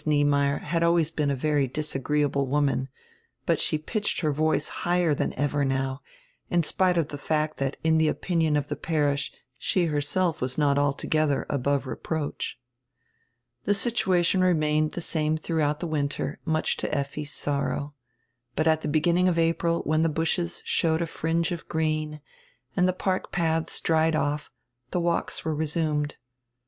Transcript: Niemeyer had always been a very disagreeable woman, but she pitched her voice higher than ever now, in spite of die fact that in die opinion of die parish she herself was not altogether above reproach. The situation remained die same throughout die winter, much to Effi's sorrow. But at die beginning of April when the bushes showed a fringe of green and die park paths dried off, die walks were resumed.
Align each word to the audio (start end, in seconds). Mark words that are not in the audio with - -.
Niemeyer 0.03 0.57
had 0.57 0.81
always 0.81 1.11
been 1.11 1.29
a 1.29 1.35
very 1.35 1.67
disagreeable 1.67 2.47
woman, 2.47 2.89
but 3.45 3.59
she 3.59 3.77
pitched 3.77 4.21
her 4.21 4.31
voice 4.31 4.67
higher 4.81 5.13
than 5.13 5.31
ever 5.35 5.63
now, 5.63 6.01
in 6.49 6.63
spite 6.63 6.97
of 6.97 7.09
die 7.09 7.17
fact 7.17 7.57
that 7.57 7.77
in 7.83 7.99
die 7.99 8.05
opinion 8.05 8.57
of 8.57 8.65
die 8.67 8.73
parish 8.75 9.31
she 9.59 9.85
herself 9.85 10.41
was 10.41 10.57
not 10.57 10.79
altogether 10.79 11.45
above 11.51 11.85
reproach. 11.85 12.57
The 13.65 13.75
situation 13.75 14.41
remained 14.43 14.93
die 14.93 15.01
same 15.01 15.37
throughout 15.37 15.81
die 15.81 15.85
winter, 15.85 16.39
much 16.45 16.77
to 16.77 16.91
Effi's 16.91 17.31
sorrow. 17.31 17.93
But 18.55 18.65
at 18.65 18.81
die 18.81 18.89
beginning 18.89 19.27
of 19.29 19.37
April 19.37 19.81
when 19.81 20.01
the 20.01 20.09
bushes 20.09 20.63
showed 20.65 21.03
a 21.03 21.05
fringe 21.05 21.51
of 21.51 21.67
green 21.69 22.21
and 22.75 22.87
die 22.87 22.93
park 22.93 23.31
paths 23.31 23.79
dried 23.79 24.15
off, 24.15 24.49
die 24.89 24.97
walks 24.97 25.45
were 25.45 25.53
resumed. 25.53 26.17